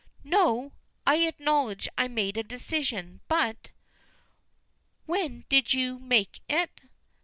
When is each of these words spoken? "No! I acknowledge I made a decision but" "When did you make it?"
"No! 0.23 0.73
I 1.05 1.27
acknowledge 1.27 1.87
I 1.95 2.07
made 2.07 2.35
a 2.35 2.41
decision 2.41 3.21
but" 3.27 3.69
"When 5.05 5.45
did 5.47 5.75
you 5.75 5.99
make 5.99 6.41
it?" 6.49 6.81